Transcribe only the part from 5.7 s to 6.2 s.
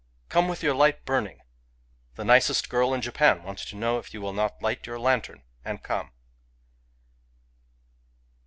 come!